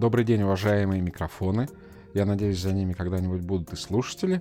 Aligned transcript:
Добрый 0.00 0.24
день, 0.24 0.42
уважаемые 0.44 1.02
микрофоны. 1.02 1.68
Я 2.14 2.24
надеюсь, 2.24 2.58
за 2.58 2.72
ними 2.72 2.94
когда-нибудь 2.94 3.42
будут 3.42 3.74
и 3.74 3.76
слушатели. 3.76 4.40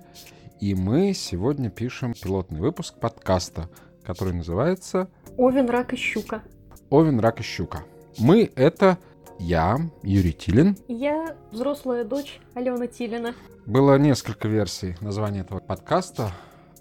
И 0.61 0.73
мы 0.73 1.13
сегодня 1.13 1.70
пишем 1.70 2.13
пилотный 2.13 2.61
выпуск 2.61 2.97
подкаста, 2.97 3.69
который 4.05 4.32
называется 4.32 5.09
Овен, 5.36 5.69
рак 5.69 5.91
и 5.91 5.97
щука. 5.97 6.43
«Овен, 6.89 7.19
рак 7.19 7.41
и 7.41 7.43
щука». 7.43 7.83
Мы— 8.18 8.50
это 8.55 9.00
я, 9.37 9.79
Юрий 10.01 10.32
Тилин. 10.32 10.77
Я 10.87 11.36
взрослая 11.51 12.05
дочь 12.05 12.39
Алена 12.54 12.87
Тилина. 12.87 13.36
Было 13.65 13.97
несколько 13.97 14.47
версий 14.47 14.96
названия 15.01 15.41
этого 15.41 15.60
подкаста. 15.60 16.32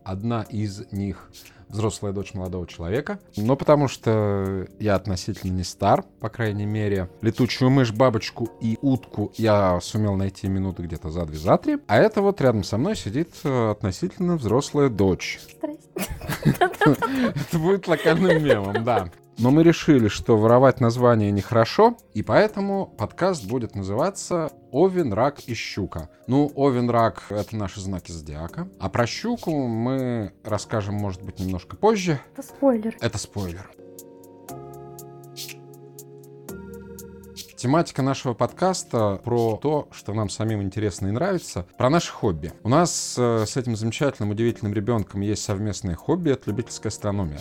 Одна 0.08 0.40
из 0.48 0.90
них 0.90 1.28
взрослая 1.68 2.14
дочь 2.14 2.32
молодого 2.32 2.66
человека. 2.66 3.20
Но 3.36 3.56
потому 3.56 3.88
что 3.88 4.66
я 4.78 4.94
относительно 4.94 5.52
не 5.52 5.64
стар, 5.64 6.02
по 6.20 6.30
крайней 6.30 6.64
мере. 6.64 7.10
Летучую 7.20 7.70
мышь, 7.70 7.92
бабочку 7.92 8.48
и 8.62 8.78
утку 8.80 9.34
я 9.36 9.78
сумел 9.82 10.16
найти 10.16 10.48
минуты 10.48 10.84
где-то 10.84 11.10
за 11.10 11.26
две, 11.26 11.36
за 11.36 11.58
три. 11.58 11.76
А 11.88 11.98
это 11.98 12.22
вот 12.22 12.40
рядом 12.40 12.64
со 12.64 12.78
мной 12.78 12.96
сидит 12.96 13.34
э, 13.44 13.70
относительно 13.70 14.36
взрослая 14.36 14.88
дочь. 14.88 15.40
Это 16.44 17.58
будет 17.58 17.86
локальным 17.86 18.42
мемом, 18.42 18.84
да. 18.84 19.10
Но 19.38 19.52
мы 19.52 19.62
решили, 19.62 20.08
что 20.08 20.36
воровать 20.36 20.80
название 20.80 21.30
нехорошо, 21.30 21.96
и 22.12 22.24
поэтому 22.24 22.86
подкаст 22.86 23.46
будет 23.46 23.76
называться 23.76 24.50
«Овен, 24.72 25.12
рак 25.12 25.38
и 25.46 25.54
щука». 25.54 26.10
Ну, 26.26 26.50
овен, 26.56 26.90
рак— 26.90 27.22
это 27.30 27.56
наши 27.56 27.80
знаки 27.80 28.10
зодиака. 28.10 28.68
А 28.80 28.88
про 28.88 29.06
щуку 29.06 29.52
мы 29.68 30.32
расскажем, 30.42 30.96
может 30.96 31.22
быть, 31.22 31.38
немножко 31.38 31.76
позже. 31.76 32.18
Это 32.32 32.42
спойлер. 32.42 32.96
Это 33.00 33.16
спойлер. 33.16 33.70
Тематика 37.56 38.02
нашего 38.02 38.34
подкаста 38.34 39.20
про 39.22 39.56
то, 39.56 39.88
что 39.92 40.14
нам 40.14 40.30
самим 40.30 40.62
интересно 40.62 41.08
и 41.08 41.10
нравится, 41.12 41.64
про 41.76 41.90
наши 41.90 42.12
хобби. 42.12 42.52
У 42.64 42.68
нас 42.68 43.16
э, 43.18 43.44
с 43.46 43.56
этим 43.56 43.76
замечательным, 43.76 44.30
удивительным 44.30 44.74
ребенком 44.74 45.20
есть 45.20 45.42
совместное 45.42 45.94
хобби— 45.94 46.30
это 46.32 46.50
любительская 46.50 46.90
астрономия. 46.90 47.40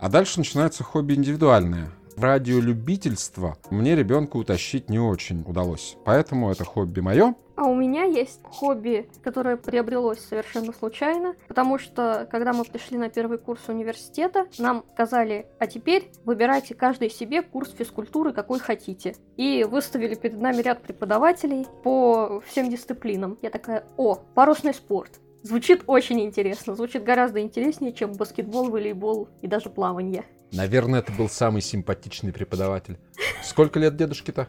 А 0.00 0.08
дальше 0.08 0.38
начинается 0.38 0.82
хобби 0.82 1.12
индивидуальное. 1.12 1.90
Радиолюбительство 2.16 3.58
мне 3.70 3.94
ребенка 3.94 4.38
утащить 4.38 4.88
не 4.88 4.98
очень 4.98 5.42
удалось. 5.46 5.96
Поэтому 6.04 6.50
это 6.50 6.64
хобби 6.64 7.00
мое. 7.00 7.34
А 7.54 7.64
у 7.64 7.74
меня 7.74 8.04
есть 8.04 8.40
хобби, 8.44 9.10
которое 9.22 9.58
приобрелось 9.58 10.20
совершенно 10.20 10.72
случайно, 10.72 11.34
потому 11.46 11.78
что, 11.78 12.26
когда 12.30 12.54
мы 12.54 12.64
пришли 12.64 12.96
на 12.96 13.10
первый 13.10 13.36
курс 13.36 13.60
университета, 13.68 14.46
нам 14.58 14.82
сказали, 14.94 15.46
а 15.58 15.66
теперь 15.66 16.10
выбирайте 16.24 16.74
каждый 16.74 17.10
себе 17.10 17.42
курс 17.42 17.70
физкультуры, 17.72 18.32
какой 18.32 18.58
хотите. 18.60 19.14
И 19.36 19.66
выставили 19.70 20.14
перед 20.14 20.40
нами 20.40 20.62
ряд 20.62 20.80
преподавателей 20.80 21.66
по 21.82 22.42
всем 22.46 22.70
дисциплинам. 22.70 23.36
Я 23.42 23.50
такая, 23.50 23.84
о, 23.98 24.14
парусный 24.34 24.72
спорт. 24.72 25.20
Звучит 25.42 25.84
очень 25.86 26.20
интересно, 26.20 26.74
звучит 26.74 27.02
гораздо 27.02 27.40
интереснее, 27.40 27.92
чем 27.92 28.12
баскетбол, 28.12 28.70
волейбол 28.70 29.28
и 29.40 29.46
даже 29.46 29.70
плавание. 29.70 30.24
Наверное, 30.52 31.00
это 31.00 31.12
был 31.12 31.28
самый 31.28 31.62
симпатичный 31.62 32.32
преподаватель. 32.32 32.98
Сколько 33.42 33.78
лет 33.78 33.96
дедушке-то? 33.96 34.48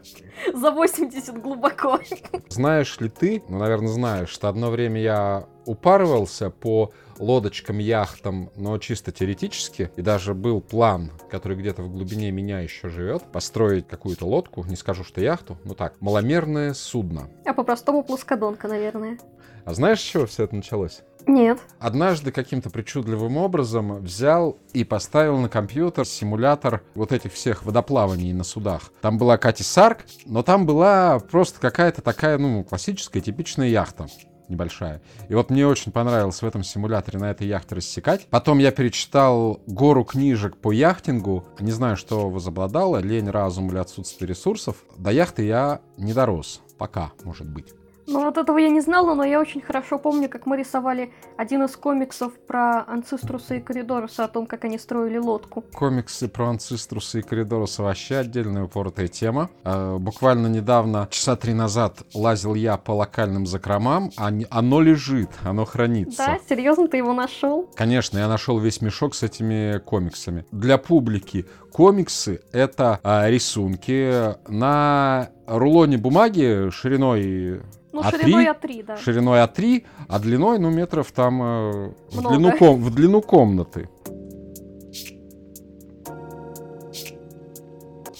За 0.52 0.70
80 0.70 1.40
глубоко. 1.40 2.00
Знаешь 2.48 2.98
ли 3.00 3.08
ты, 3.08 3.42
ну, 3.48 3.58
наверное, 3.58 3.88
знаешь, 3.88 4.28
что 4.28 4.48
одно 4.48 4.70
время 4.70 5.00
я 5.00 5.46
упарывался 5.66 6.50
по 6.50 6.92
лодочкам, 7.18 7.78
яхтам, 7.78 8.50
но 8.56 8.78
чисто 8.78 9.12
теоретически. 9.12 9.90
И 9.96 10.02
даже 10.02 10.34
был 10.34 10.60
план, 10.60 11.10
который 11.30 11.56
где-то 11.56 11.82
в 11.82 11.90
глубине 11.90 12.30
меня 12.30 12.60
еще 12.60 12.88
живет, 12.88 13.22
построить 13.32 13.86
какую-то 13.86 14.26
лодку, 14.26 14.64
не 14.64 14.76
скажу, 14.76 15.04
что 15.04 15.20
яхту, 15.20 15.58
но 15.64 15.74
так, 15.74 16.00
маломерное 16.00 16.74
судно. 16.74 17.28
А 17.46 17.54
по-простому 17.54 18.02
плоскодонка, 18.02 18.68
наверное. 18.68 19.18
А 19.64 19.74
знаешь, 19.74 20.00
с 20.00 20.04
чего 20.04 20.26
все 20.26 20.44
это 20.44 20.56
началось? 20.56 21.02
Нет. 21.26 21.58
Однажды 21.78 22.32
каким-то 22.32 22.70
причудливым 22.70 23.36
образом 23.36 23.96
взял 24.02 24.58
и 24.72 24.84
поставил 24.84 25.38
на 25.38 25.48
компьютер 25.48 26.06
симулятор 26.06 26.82
вот 26.94 27.12
этих 27.12 27.32
всех 27.32 27.64
водоплаваний 27.64 28.32
на 28.32 28.44
судах. 28.44 28.92
Там 29.00 29.18
была 29.18 29.38
Кати 29.38 29.62
Сарк, 29.62 30.04
но 30.26 30.42
там 30.42 30.66
была 30.66 31.18
просто 31.18 31.60
какая-то 31.60 32.02
такая, 32.02 32.38
ну, 32.38 32.64
классическая, 32.64 33.20
типичная 33.20 33.68
яхта 33.68 34.06
небольшая. 34.48 35.00
И 35.28 35.34
вот 35.34 35.50
мне 35.50 35.66
очень 35.66 35.92
понравилось 35.92 36.42
в 36.42 36.46
этом 36.46 36.62
симуляторе 36.62 37.18
на 37.18 37.30
этой 37.30 37.46
яхте 37.46 37.74
рассекать. 37.74 38.26
Потом 38.30 38.58
я 38.58 38.70
перечитал 38.70 39.60
гору 39.66 40.04
книжек 40.04 40.56
по 40.56 40.72
яхтингу. 40.72 41.46
Не 41.58 41.72
знаю, 41.72 41.96
что 41.96 42.28
возобладало, 42.28 42.98
лень, 42.98 43.30
разум 43.30 43.70
или 43.70 43.78
отсутствие 43.78 44.28
ресурсов. 44.28 44.76
До 44.96 45.10
яхты 45.10 45.44
я 45.44 45.80
не 45.96 46.12
дорос. 46.12 46.60
Пока, 46.78 47.12
может 47.24 47.48
быть. 47.48 47.72
Ну 48.06 48.24
вот 48.24 48.36
этого 48.36 48.58
я 48.58 48.68
не 48.68 48.80
знала, 48.80 49.14
но 49.14 49.24
я 49.24 49.40
очень 49.40 49.60
хорошо 49.60 49.98
помню, 49.98 50.28
как 50.28 50.46
мы 50.46 50.56
рисовали 50.56 51.12
один 51.36 51.62
из 51.62 51.76
комиксов 51.76 52.32
про 52.46 52.84
Анциструса 52.86 53.54
и 53.54 53.60
Коридоруса, 53.60 54.24
о 54.24 54.28
том, 54.28 54.46
как 54.46 54.64
они 54.64 54.78
строили 54.78 55.18
лодку. 55.18 55.64
Комиксы 55.72 56.28
про 56.28 56.48
Анциструса 56.48 57.18
и 57.18 57.22
Коридоруса 57.22 57.82
вообще 57.82 58.16
отдельная 58.16 58.64
упоротая 58.64 59.08
тема. 59.08 59.50
Э, 59.64 59.96
буквально 59.98 60.48
недавно, 60.48 61.08
часа 61.10 61.36
три 61.36 61.54
назад, 61.54 62.02
лазил 62.14 62.54
я 62.54 62.76
по 62.76 62.92
локальным 62.92 63.46
закромам, 63.46 64.10
а 64.16 64.30
оно 64.50 64.80
лежит, 64.80 65.30
оно 65.44 65.64
хранится. 65.64 66.24
Да, 66.26 66.38
серьезно, 66.48 66.88
ты 66.88 66.96
его 66.96 67.12
нашел? 67.12 67.70
Конечно, 67.76 68.18
я 68.18 68.28
нашел 68.28 68.58
весь 68.58 68.80
мешок 68.80 69.14
с 69.14 69.22
этими 69.22 69.78
комиксами. 69.78 70.44
Для 70.50 70.78
публики 70.78 71.46
комиксы— 71.72 72.40
это 72.52 73.00
а, 73.02 73.28
рисунки 73.30 74.34
на 74.50 75.30
рулоне 75.46 75.98
бумаги 75.98 76.70
шириной 76.70 77.62
Ну, 77.92 78.00
А3? 78.00 78.10
шириной 78.20 78.46
А3, 78.46 78.82
да. 78.84 78.96
шириной 78.96 79.38
А3, 79.40 79.84
а 80.08 80.18
длиной, 80.18 80.58
ну, 80.58 80.70
метров 80.70 81.12
там 81.12 81.42
э, 81.42 81.92
в, 82.10 82.20
Много. 82.20 82.36
длину 82.36 82.56
ком- 82.58 82.82
в 82.82 82.94
длину 82.94 83.20
комнаты. 83.20 83.88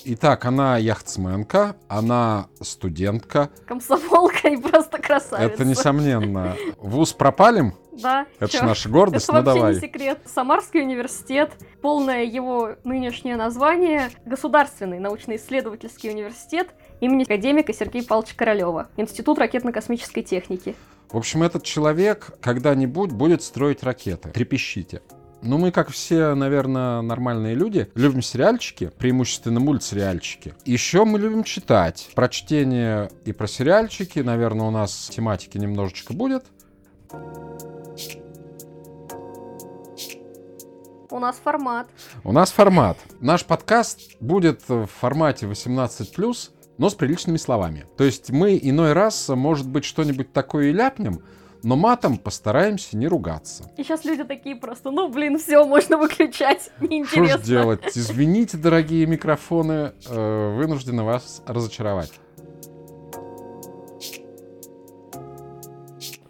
Итак, 0.04 0.44
она 0.46 0.78
яхтсменка, 0.78 1.76
она 1.88 2.48
студентка. 2.60 3.50
Комсомолка 3.66 4.48
и 4.48 4.56
просто 4.56 4.98
красавица. 4.98 5.54
Это 5.54 5.64
несомненно. 5.64 6.56
Вуз 6.78 7.12
пропалим? 7.12 7.74
Да. 7.92 8.26
Это 8.40 8.50
чё? 8.50 8.58
же 8.60 8.64
наша 8.64 8.88
гордость, 8.88 9.26
Это 9.28 9.34
ну 9.34 9.44
вообще 9.44 9.60
давай. 9.60 9.74
не 9.74 9.80
секрет. 9.80 10.18
Самарский 10.24 10.80
университет, 10.82 11.52
полное 11.82 12.24
его 12.24 12.70
нынешнее 12.84 13.36
название, 13.36 14.10
Государственный 14.24 14.98
научно-исследовательский 14.98 16.10
университет 16.10 16.68
имени 17.02 17.24
академика 17.24 17.74
Сергея 17.74 18.04
Павловича 18.04 18.34
Королева, 18.36 18.88
Институт 18.96 19.38
ракетно-космической 19.38 20.22
техники. 20.22 20.74
В 21.10 21.16
общем, 21.16 21.42
этот 21.42 21.64
человек 21.64 22.30
когда-нибудь 22.40 23.10
будет 23.10 23.42
строить 23.42 23.82
ракеты. 23.82 24.30
Трепещите. 24.30 25.02
Ну, 25.42 25.58
мы, 25.58 25.72
как 25.72 25.90
все, 25.90 26.34
наверное, 26.36 27.02
нормальные 27.02 27.56
люди, 27.56 27.90
любим 27.96 28.22
сериальчики, 28.22 28.92
преимущественно 28.96 29.58
мультсериальчики. 29.58 30.54
Еще 30.64 31.04
мы 31.04 31.18
любим 31.18 31.42
читать. 31.42 32.10
Про 32.14 32.28
чтение 32.28 33.10
и 33.24 33.32
про 33.32 33.48
сериальчики, 33.48 34.20
наверное, 34.20 34.66
у 34.68 34.70
нас 34.70 35.10
тематики 35.12 35.58
немножечко 35.58 36.12
будет. 36.12 36.44
У 41.10 41.18
нас 41.18 41.36
формат. 41.42 41.88
У 42.22 42.30
нас 42.30 42.52
формат. 42.52 42.96
Наш 43.20 43.44
подкаст 43.44 44.16
будет 44.20 44.62
в 44.68 44.86
формате 44.86 45.46
18+, 45.46 46.50
но 46.82 46.90
с 46.90 46.96
приличными 46.96 47.36
словами. 47.36 47.86
То 47.96 48.02
есть 48.02 48.32
мы 48.32 48.58
иной 48.60 48.92
раз, 48.92 49.28
может 49.28 49.68
быть, 49.68 49.84
что-нибудь 49.84 50.32
такое 50.32 50.70
и 50.70 50.72
ляпнем, 50.72 51.22
но 51.62 51.76
матом 51.76 52.18
постараемся 52.18 52.96
не 52.96 53.06
ругаться. 53.06 53.70
И 53.76 53.84
сейчас 53.84 54.04
люди 54.04 54.24
такие 54.24 54.56
просто, 54.56 54.90
ну 54.90 55.08
блин, 55.08 55.38
все, 55.38 55.64
можно 55.64 55.96
выключать, 55.96 56.62
Что 56.78 56.86
ж 56.86 56.88
неинтересно. 56.90 57.44
делать? 57.44 57.82
Извините, 57.94 58.56
дорогие 58.56 59.06
микрофоны, 59.06 59.92
э, 60.08 60.56
вынуждены 60.56 61.04
вас 61.04 61.44
разочаровать. 61.46 62.10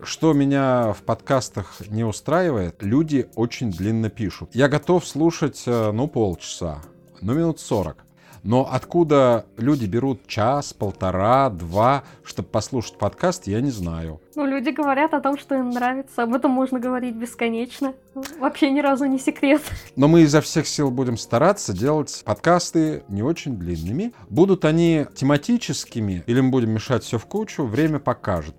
Что 0.03 0.35
меня 0.35 0.93
в 0.93 1.03
подкастах 1.03 1.77
не 1.89 2.05
устраивает, 2.05 2.83
люди 2.83 3.31
очень 3.37 3.71
длинно 3.71 4.11
пишут. 4.11 4.51
Я 4.53 4.69
готов 4.69 5.07
слушать, 5.07 5.63
э, 5.65 5.93
ну, 5.93 6.09
полчаса, 6.09 6.83
ну, 7.23 7.33
минут 7.33 7.59
сорок. 7.59 8.05
Но 8.43 8.69
откуда 8.71 9.47
люди 9.57 9.87
берут 9.87 10.27
час, 10.27 10.73
полтора, 10.73 11.49
два, 11.51 12.03
чтобы 12.25 12.49
послушать 12.49 12.99
подкаст, 12.99 13.47
я 13.47 13.61
не 13.61 13.71
знаю. 13.71 14.21
Ну, 14.35 14.47
люди 14.47 14.71
говорят 14.71 15.15
о 15.15 15.21
том, 15.21 15.39
что 15.39 15.55
им 15.55 15.71
нравится, 15.71 16.25
об 16.25 16.35
этом 16.35 16.51
можно 16.51 16.81
говорить 16.81 17.15
бесконечно. 17.15 17.95
Вообще 18.39 18.71
ни 18.71 18.81
разу 18.81 19.05
не 19.05 19.19
секрет. 19.19 19.63
Но 19.97 20.09
мы 20.09 20.23
изо 20.23 20.41
всех 20.41 20.67
сил 20.67 20.91
будем 20.91 21.17
стараться 21.17 21.73
делать 21.73 22.23
подкасты 22.25 23.05
не 23.09 23.23
очень 23.23 23.57
длинными. 23.57 24.13
Будут 24.29 24.65
они 24.65 25.07
тематическими 25.15 26.25
или 26.27 26.41
мы 26.41 26.51
будем 26.51 26.71
мешать 26.71 27.05
все 27.05 27.19
в 27.19 27.27
кучу, 27.27 27.65
время 27.65 27.99
покажет. 27.99 28.55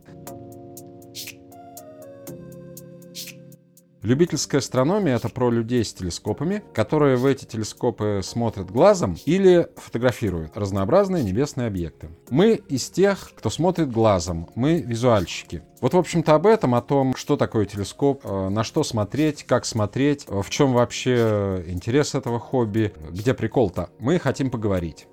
Любительская 4.03 4.59
астрономия— 4.59 5.15
это 5.17 5.29
про 5.29 5.49
людей 5.49 5.85
с 5.85 5.93
телескопами, 5.93 6.61
которые 6.73 7.15
в 7.15 7.25
эти 7.25 7.45
телескопы 7.45 8.19
смотрят 8.21 8.69
глазом 8.69 9.15
или 9.25 9.69
фотографируют 9.77 10.57
разнообразные 10.57 11.23
небесные 11.23 11.67
объекты. 11.67 12.09
Мы 12.29 12.55
из 12.67 12.89
тех, 12.89 13.31
кто 13.33 13.49
смотрит 13.49 13.89
глазом, 13.89 14.49
мы 14.55 14.81
визуальщики. 14.81 15.63
Вот, 15.79 15.93
в 15.93 15.97
общем-то, 15.97 16.35
об 16.35 16.47
этом, 16.47 16.75
о 16.75 16.81
том, 16.81 17.15
что 17.15 17.37
такое 17.37 17.65
телескоп, 17.65 18.25
э, 18.25 18.49
на 18.49 18.65
что 18.65 18.83
смотреть, 18.83 19.45
как 19.45 19.63
смотреть, 19.63 20.25
в 20.27 20.49
чем 20.49 20.73
вообще 20.73 21.63
интерес 21.67 22.13
этого 22.13 22.39
хобби, 22.41 22.93
где 23.09 23.33
прикол-то, 23.33 23.89
мы 23.99 24.19
хотим 24.19 24.49
поговорить. 24.49 25.07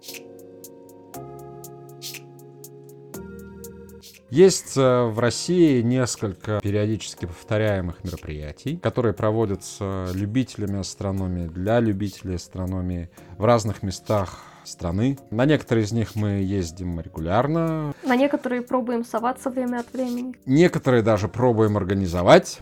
Есть 4.31 4.77
э, 4.77 5.05
в 5.07 5.19
России 5.19 5.83
несколько 5.83 6.61
периодически 6.63 7.27
повторяемых 7.27 8.05
мероприятий, 8.05 8.77
которые 8.77 9.13
проводятся 9.13 10.07
любителями 10.15 10.79
астрономии, 10.79 11.49
для 11.49 11.81
любителей 11.81 12.37
астрономии 12.37 13.11
в 13.39 13.45
разных 13.45 13.83
местах 13.83 14.45
страны. 14.63 15.19
На 15.31 15.47
некоторые 15.47 15.85
из 15.85 15.91
них 15.91 16.15
мы 16.15 16.43
ездим 16.43 17.01
регулярно. 17.01 17.93
На 18.05 18.15
некоторые 18.15 18.63
пробуем 18.63 19.05
соваться 19.05 19.51
время 19.51 19.81
от 19.81 19.93
времени. 19.93 20.37
Некоторые 20.47 21.03
даже 21.03 21.27
пробуем 21.27 21.77
организовать. 21.77 22.61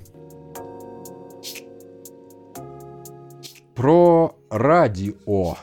Про 3.74 4.36
радио. 4.50 5.56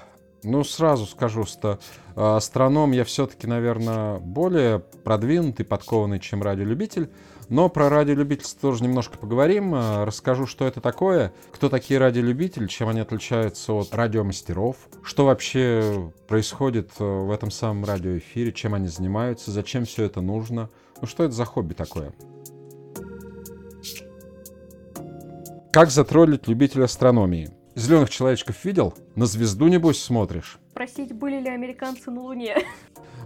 Ну, 0.44 0.64
сразу 0.64 1.08
скажу, 1.08 1.46
что 1.46 1.80
астроном 2.16 2.92
я 2.92 3.04
все-таки, 3.04 3.48
наверное, 3.48 4.20
более 4.20 4.80
продвинутый, 4.80 5.66
подкованный, 5.66 6.20
чем 6.20 6.42
радиолюбитель. 6.42 7.10
Но 7.50 7.70
про 7.70 7.90
радиолюбительство 7.90 8.70
тоже 8.70 8.84
немножко 8.84 9.18
поговорим. 9.18 9.76
Э, 9.76 10.04
расскажу, 10.04 10.48
что 10.48 10.66
это 10.66 10.82
такое, 10.82 11.34
кто 11.52 11.70
такие 11.70 12.00
радиолюбители, 12.00 12.68
чем 12.68 12.90
они 12.90 13.02
отличаются 13.02 13.74
от 13.74 13.94
радиомастеров, 13.94 14.78
что 15.04 15.26
вообще 15.26 16.12
происходит 16.28 16.92
э, 17.00 17.04
в 17.04 17.32
этом 17.32 17.52
самом 17.52 17.86
радиоэфире, 17.86 18.52
чем 18.52 18.74
они 18.74 18.88
занимаются, 18.88 19.52
зачем 19.52 19.86
все 19.86 20.06
это 20.06 20.22
нужно. 20.22 20.70
Ну, 21.02 21.08
что 21.08 21.24
это 21.24 21.34
за 21.34 21.46
хобби 21.46 21.74
такое? 21.74 22.14
Как 25.72 25.92
затроллить 25.92 26.48
любителя 26.48 26.86
астрономии? 26.86 27.52
Зеленых 27.76 28.10
человечков 28.10 28.64
видел? 28.64 28.94
На 29.16 29.26
звезду, 29.26 29.68
небось, 29.68 30.02
смотришь? 30.02 30.60
Спросить, 30.72 31.14
были 31.14 31.42
ли 31.42 31.50
американцы 31.50 32.10
на 32.10 32.22
Луне. 32.22 32.56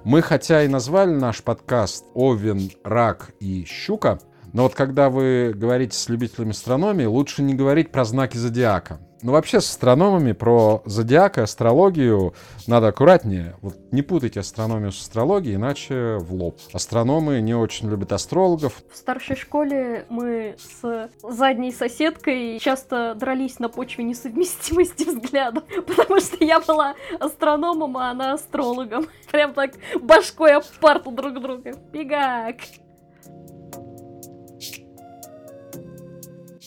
Мы 0.03 0.23
хотя 0.23 0.63
и 0.63 0.67
назвали 0.67 1.11
наш 1.11 1.43
подкаст 1.43 2.05
«Овен, 2.15 2.71
рак 2.83 3.31
и 3.39 3.63
щука», 3.65 4.19
но 4.51 4.63
вот 4.63 4.73
когда 4.73 5.11
вы 5.11 5.53
говорите 5.55 5.95
с 5.95 6.09
любителями 6.09 6.51
астрономии, 6.51 7.05
лучше 7.05 7.43
не 7.43 7.53
говорить 7.53 7.91
про 7.91 8.03
знаки 8.05 8.37
зодиака. 8.37 8.99
Ну, 9.21 9.33
вообще, 9.33 9.59
с 9.59 9.69
астрономами 9.69 10.31
про 10.31 10.81
зодиак 10.85 11.39
и 11.39 11.41
астрологию 11.41 12.33
надо 12.67 12.87
аккуратнее. 12.87 13.55
Вот 13.61 13.75
не 13.91 14.01
путайте 14.01 14.39
астрономию 14.39 14.93
с 14.93 15.01
астрологией, 15.01 15.55
иначе 15.55 16.17
в 16.19 16.33
лоб. 16.33 16.57
Астрономы 16.71 17.41
не 17.41 17.53
очень 17.53 17.89
любят 17.89 18.13
астрологов. 18.13 18.81
В 18.91 18.95
старшей 18.95 19.35
школе 19.35 20.05
мы 20.09 20.55
с 20.57 21.09
задней 21.21 21.73
соседкой 21.73 22.59
часто 22.59 23.13
дрались 23.13 23.59
на 23.59 23.67
почве 23.67 24.05
несовместимости 24.05 25.03
взглядов, 25.03 25.63
потому 25.87 26.21
что 26.21 26.41
я 26.43 26.61
была 26.61 26.95
астрономом, 27.19 27.97
а 27.97 28.11
она 28.11 28.33
астрологом. 28.33 29.07
Прям 29.31 29.53
так 29.53 29.71
башкой 30.01 30.53
об 30.53 30.63
парту 30.79 31.11
друг 31.11 31.41
друга. 31.41 31.73
Бегак! 31.91 32.55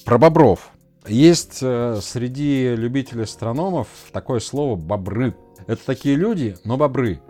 Про 0.05 0.19
бобров. 0.19 0.72
Есть 1.07 1.59
э, 1.63 1.99
среди 2.01 2.75
любителей 2.77 3.25
астрономов 3.25 3.89
такое 4.13 4.41
слово 4.41 4.77
«бобры». 4.77 5.35
Это 5.67 5.85
такие 5.85 6.15
люди, 6.15 6.57
но 6.65 6.77
бобры. 6.77 7.21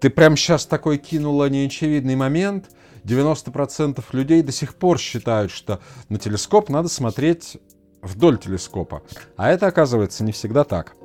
Ты 0.00 0.10
прям 0.10 0.36
сейчас 0.36 0.66
такой 0.66 0.98
кинула 0.98 1.48
неочевидный 1.48 2.16
момент. 2.16 2.70
90% 3.04 4.02
людей 4.12 4.42
до 4.42 4.52
сих 4.52 4.74
пор 4.74 4.98
считают, 4.98 5.52
что 5.52 5.80
на 6.08 6.18
телескоп 6.18 6.68
надо 6.70 6.88
смотреть 6.88 7.58
вдоль 8.02 8.38
телескопа. 8.38 9.02
А 9.36 9.50
это 9.50 9.66
оказывается 9.66 10.24
не 10.24 10.32
всегда 10.32 10.64
так. 10.64 10.96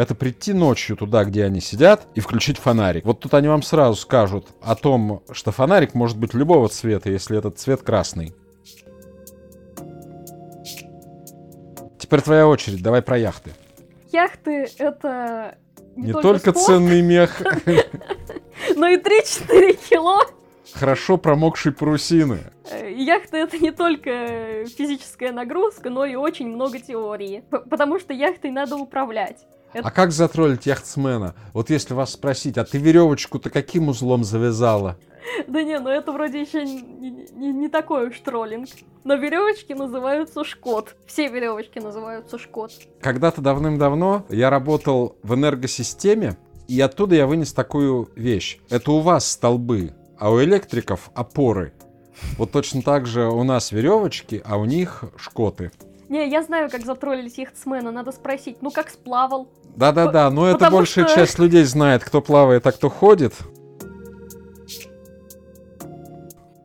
Это 0.00 0.14
прийти 0.14 0.52
ночью 0.52 0.96
туда, 0.96 1.24
где 1.24 1.44
они 1.44 1.60
сидят, 1.60 2.06
и 2.14 2.20
включить 2.20 2.58
фонарик. 2.58 3.04
Вот 3.04 3.20
тут 3.20 3.34
они 3.34 3.48
вам 3.48 3.62
сразу 3.62 3.96
скажут 3.96 4.48
о 4.62 4.74
том, 4.74 5.22
что 5.32 5.52
фонарик 5.52 5.94
может 5.94 6.16
быть 6.18 6.34
любого 6.34 6.68
цвета, 6.68 7.10
если 7.10 7.36
этот 7.36 7.58
цвет 7.58 7.82
красный. 7.82 8.34
Теперь 11.98 12.22
твоя 12.22 12.48
очередь, 12.48 12.82
давай 12.82 13.02
про 13.02 13.18
яхты. 13.18 13.52
Яхты— 14.10 14.68
это 14.78 15.58
не, 15.96 16.06
не 16.06 16.12
только, 16.12 16.52
только 16.52 16.52
ценный 16.52 17.02
мех, 17.02 17.40
но 18.76 18.88
и 18.88 18.96
3-4 18.96 19.78
кило. 19.88 20.20
Хорошо 20.72 21.16
промокшей 21.16 21.72
парусины. 21.72 22.40
Э, 22.70 22.90
яхта 22.92 23.36
это 23.36 23.58
не 23.58 23.70
только 23.70 24.64
физическая 24.76 25.32
нагрузка, 25.32 25.90
но 25.90 26.04
и 26.04 26.14
очень 26.14 26.48
много 26.48 26.78
теории. 26.78 27.42
Потому 27.50 27.98
что 27.98 28.12
яхтой 28.12 28.50
надо 28.50 28.76
управлять. 28.76 29.46
Это... 29.72 29.86
А 29.86 29.90
как 29.90 30.12
затроллить 30.12 30.66
яхтсмена? 30.66 31.34
Вот 31.52 31.70
если 31.70 31.94
вас 31.94 32.12
спросить, 32.12 32.58
а 32.58 32.64
ты 32.64 32.78
веревочку-то 32.78 33.50
каким 33.50 33.88
узлом 33.88 34.24
завязала? 34.24 34.96
Да 35.46 35.62
не, 35.62 35.78
ну 35.78 35.90
это 35.90 36.12
вроде 36.12 36.40
еще 36.40 36.64
не, 36.64 37.10
не, 37.32 37.52
не 37.52 37.68
такой 37.68 38.08
уж 38.08 38.18
троллинг. 38.20 38.68
Но 39.04 39.14
веревочки 39.14 39.72
называются 39.72 40.44
шкот. 40.44 40.96
Все 41.06 41.28
веревочки 41.28 41.78
называются 41.78 42.38
шкот. 42.38 42.72
Когда-то 43.00 43.40
давным-давно 43.40 44.26
я 44.28 44.50
работал 44.50 45.16
в 45.22 45.34
энергосистеме, 45.34 46.36
и 46.68 46.80
оттуда 46.80 47.14
я 47.14 47.26
вынес 47.26 47.52
такую 47.52 48.10
вещь. 48.16 48.58
Это 48.70 48.92
у 48.92 49.00
вас 49.00 49.30
столбы, 49.30 49.94
а 50.18 50.32
у 50.32 50.42
электриков 50.42 51.10
опоры. 51.14 51.74
Вот 52.36 52.50
точно 52.50 52.82
так 52.82 53.06
же 53.06 53.28
у 53.28 53.42
нас 53.44 53.72
веревочки, 53.72 54.42
а 54.44 54.56
у 54.56 54.64
них 54.64 55.04
шкоты. 55.16 55.70
Не, 56.08 56.28
я 56.28 56.42
знаю, 56.42 56.68
как 56.70 56.84
затроллить 56.84 57.38
яхтсмена. 57.38 57.92
Надо 57.92 58.10
спросить, 58.10 58.62
ну 58.62 58.70
как 58.70 58.90
сплавал? 58.90 59.48
Да-да-да, 59.76 60.30
но 60.30 60.48
это 60.48 60.70
большая 60.70 61.06
что... 61.06 61.14
часть 61.14 61.38
людей 61.38 61.64
знает, 61.64 62.04
кто 62.04 62.20
плавает, 62.20 62.66
а 62.66 62.72
кто 62.72 62.88
ходит. 62.88 63.34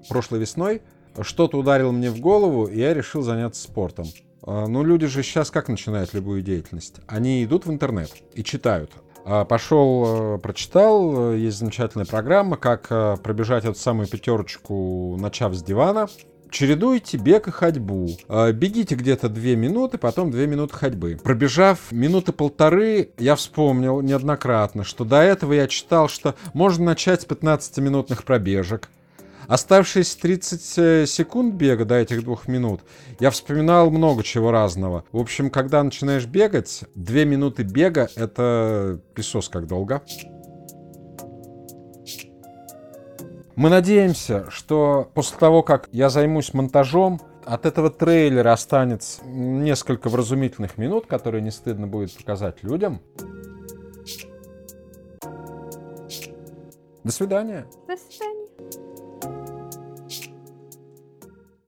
Прошлой 0.09 0.39
весной 0.39 0.81
что-то 1.21 1.57
ударило 1.57 1.91
мне 1.91 2.09
в 2.09 2.19
голову, 2.19 2.65
и 2.65 2.79
я 2.79 2.93
решил 2.93 3.21
заняться 3.21 3.62
спортом. 3.62 4.05
А, 4.43 4.67
ну, 4.67 4.83
люди 4.83 5.07
же 5.07 5.24
сейчас 5.24 5.51
как 5.51 5.69
начинают 5.69 6.13
любую 6.13 6.41
деятельность? 6.41 6.97
Они 7.07 7.43
идут 7.43 7.65
в 7.65 7.71
интернет 7.71 8.12
и 8.33 8.43
читают. 8.43 8.91
А, 9.25 9.45
пошел, 9.45 10.35
э, 10.35 10.38
прочитал, 10.39 11.31
э, 11.33 11.38
есть 11.38 11.57
замечательная 11.57 12.05
программа, 12.05 12.57
как 12.57 12.88
э, 12.91 13.17
пробежать 13.24 13.65
эту 13.65 13.79
самую 13.79 14.07
пятерочку, 14.07 15.17
начав 15.19 15.55
с 15.55 15.63
дивана. 15.63 16.07
Чередуйте 16.55 17.17
бег 17.17 17.50
и 17.50 17.51
ходьбу. 17.51 18.07
А, 18.29 18.50
бегите 18.53 18.95
где-то 18.95 19.27
2 19.27 19.43
минуты, 19.55 19.97
потом 19.97 20.31
2 20.31 20.45
минуты 20.45 20.74
ходьбы. 20.74 21.19
Пробежав 21.21 21.91
минуты 21.91 22.31
полторы, 22.31 23.09
я 23.17 23.35
вспомнил 23.35 24.00
неоднократно, 24.00 24.85
что 24.85 25.03
до 25.03 25.17
этого 25.17 25.51
я 25.51 25.67
читал, 25.67 26.07
что 26.07 26.33
можно 26.53 26.85
начать 26.85 27.24
с 27.24 27.25
15-минутных 27.25 28.24
пробежек. 28.24 28.88
Оставшиеся 29.47 30.17
30 30.21 30.74
э, 30.77 31.05
секунд 31.07 31.55
бега 31.55 31.83
до 31.83 31.95
этих 31.95 32.24
двух 32.24 32.47
минут, 32.47 32.79
я 33.19 33.31
вспоминал 33.31 33.91
много 33.91 34.24
чего 34.24 34.51
разного. 34.51 35.03
В 35.12 35.17
общем, 35.17 35.50
когда 35.50 35.83
начинаешь 35.83 36.25
бегать, 36.25 36.85
2 36.95 37.25
минуты 37.25 37.63
бега— 37.63 38.07
это 38.15 39.01
песос 39.13 39.50
как 39.50 39.67
долго. 39.67 40.01
Мы 43.55 43.69
надеемся, 43.69 44.50
что 44.50 45.09
после 45.13 45.38
того, 45.38 45.63
как 45.63 45.88
я 45.93 46.09
займусь 46.09 46.53
монтажом, 46.53 47.21
от 47.45 47.65
этого 47.65 47.89
трейлера 47.89 48.51
останется 48.51 49.24
несколько 49.25 50.09
вразумительных 50.09 50.77
минут, 50.77 51.05
которые 51.05 51.41
не 51.41 51.51
стыдно 51.51 51.88
будет 51.88 52.15
показать 52.17 52.63
людям. 52.63 53.00
До 57.03 57.12
свидания. 57.12 57.65
До 57.88 57.95
свидания. 57.95 58.44